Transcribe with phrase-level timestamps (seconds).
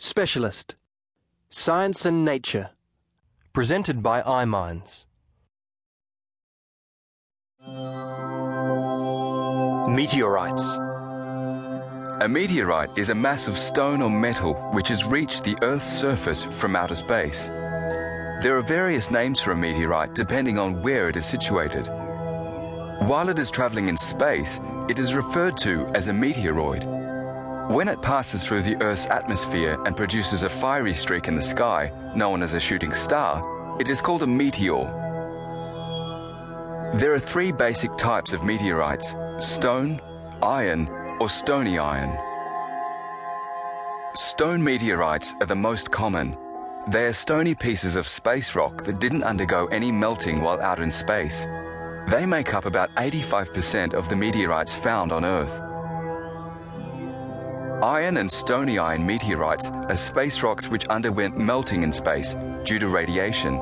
[0.00, 0.76] Specialist
[1.50, 2.70] Science and Nature.
[3.52, 5.06] Presented by iMinds.
[9.90, 10.76] Meteorites.
[12.20, 16.44] A meteorite is a mass of stone or metal which has reached the Earth's surface
[16.44, 17.46] from outer space.
[17.46, 21.88] There are various names for a meteorite depending on where it is situated.
[23.08, 26.97] While it is traveling in space, it is referred to as a meteoroid.
[27.68, 31.92] When it passes through the Earth's atmosphere and produces a fiery streak in the sky,
[32.16, 33.44] known as a shooting star,
[33.78, 34.86] it is called a meteor.
[36.94, 40.00] There are three basic types of meteorites stone,
[40.42, 40.88] iron,
[41.20, 42.16] or stony iron.
[44.14, 46.38] Stone meteorites are the most common.
[46.88, 50.90] They are stony pieces of space rock that didn't undergo any melting while out in
[50.90, 51.44] space.
[52.08, 55.67] They make up about 85% of the meteorites found on Earth.
[57.82, 62.88] Iron and stony iron meteorites are space rocks which underwent melting in space due to
[62.88, 63.60] radiation.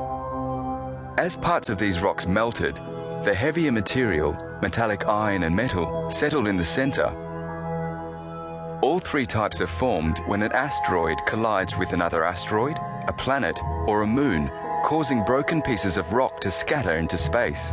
[1.19, 2.77] As parts of these rocks melted,
[3.25, 4.33] the heavier material,
[4.63, 7.09] metallic iron and metal, settled in the center.
[8.81, 14.01] All three types are formed when an asteroid collides with another asteroid, a planet, or
[14.01, 14.51] a moon,
[14.83, 17.71] causing broken pieces of rock to scatter into space.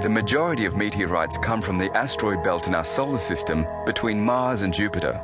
[0.00, 4.62] The majority of meteorites come from the asteroid belt in our solar system between Mars
[4.62, 5.20] and Jupiter.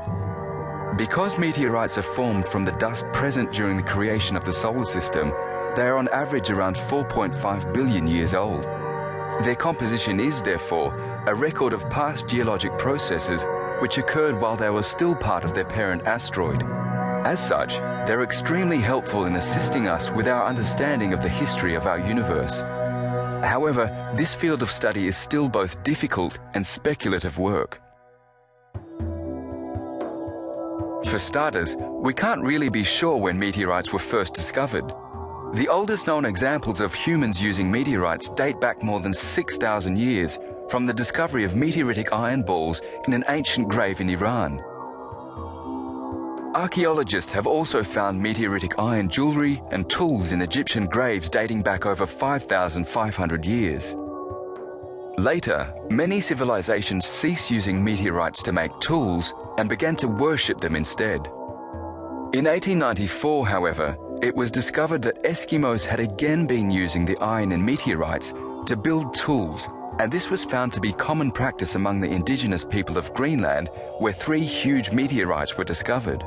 [0.98, 5.30] Because meteorites are formed from the dust present during the creation of the solar system,
[5.76, 8.64] they are on average around 4.5 billion years old.
[9.44, 10.92] Their composition is, therefore,
[11.28, 13.46] a record of past geologic processes
[13.78, 16.64] which occurred while they were still part of their parent asteroid.
[17.24, 17.74] As such,
[18.08, 22.60] they're extremely helpful in assisting us with our understanding of the history of our universe.
[23.44, 27.80] However, this field of study is still both difficult and speculative work.
[31.04, 34.92] For starters, we can't really be sure when meteorites were first discovered.
[35.54, 40.86] The oldest known examples of humans using meteorites date back more than 6,000 years from
[40.86, 44.60] the discovery of meteoritic iron balls in an ancient grave in Iran.
[46.54, 52.06] Archaeologists have also found meteoritic iron jewelry and tools in Egyptian graves dating back over
[52.06, 53.96] 5,500 years.
[55.18, 61.26] Later, many civilizations ceased using meteorites to make tools and began to worship them instead.
[62.34, 67.64] In 1894, however, it was discovered that Eskimos had again been using the iron in
[67.64, 68.32] meteorites
[68.66, 72.96] to build tools, and this was found to be common practice among the indigenous people
[72.96, 76.24] of Greenland, where three huge meteorites were discovered.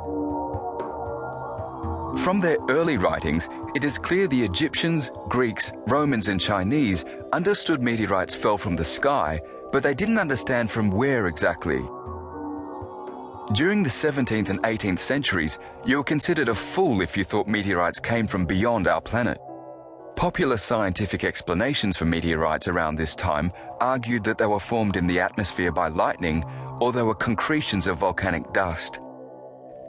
[2.27, 8.35] From their early writings, it is clear the Egyptians, Greeks, Romans, and Chinese understood meteorites
[8.35, 9.39] fell from the sky,
[9.71, 11.79] but they didn't understand from where exactly.
[13.53, 18.01] During the 17th and 18th centuries, you were considered a fool if you thought meteorites
[18.01, 19.37] came from beyond our planet.
[20.17, 25.21] Popular scientific explanations for meteorites around this time argued that they were formed in the
[25.21, 26.43] atmosphere by lightning
[26.81, 28.99] or they were concretions of volcanic dust.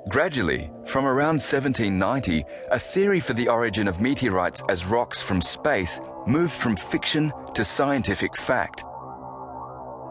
[0.09, 6.01] Gradually, from around 1790, a theory for the origin of meteorites as rocks from space
[6.27, 8.85] moved from fiction to scientific fact.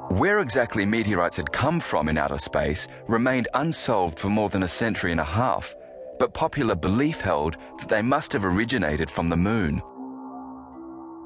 [0.09, 4.67] Where exactly meteorites had come from in outer space remained unsolved for more than a
[4.67, 5.75] century and a half,
[6.19, 9.81] but popular belief held that they must have originated from the moon.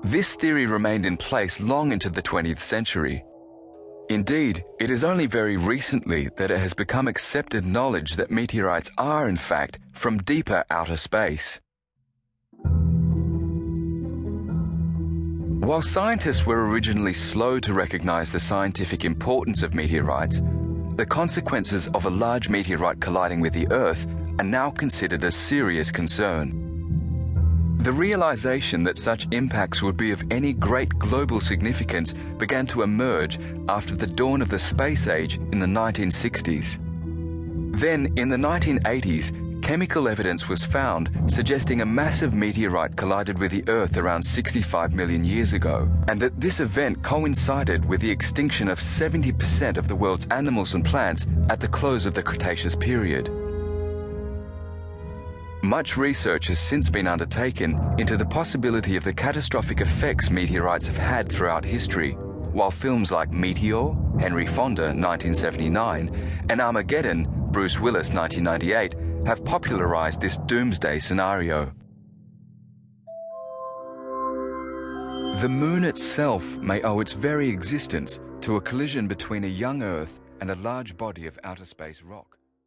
[0.03, 3.25] This theory remained in place long into the 20th century.
[4.09, 9.29] Indeed, it is only very recently that it has become accepted knowledge that meteorites are,
[9.29, 11.59] in fact, from deeper outer space.
[15.61, 20.41] While scientists were originally slow to recognize the scientific importance of meteorites,
[20.95, 24.05] the consequences of a large meteorite colliding with the Earth
[24.39, 26.70] are now considered a serious concern.
[27.81, 33.39] The realization that such impacts would be of any great global significance began to emerge
[33.67, 36.77] after the dawn of the space age in the 1960s.
[37.79, 43.63] Then, in the 1980s, chemical evidence was found suggesting a massive meteorite collided with the
[43.67, 48.79] Earth around 65 million years ago, and that this event coincided with the extinction of
[48.79, 53.40] 70% of the world's animals and plants at the close of the Cretaceous period.
[55.63, 60.97] Much research has since been undertaken into the possibility of the catastrophic effects meteorites have
[60.97, 62.13] had throughout history,
[62.51, 66.09] while films like Meteor, Henry Fonda 1979,
[66.49, 71.71] and Armageddon, Bruce Willis 1998, have popularized this doomsday scenario.
[75.41, 80.21] The moon itself may owe its very existence to a collision between a young Earth
[80.39, 82.39] and a large body of outer space rock.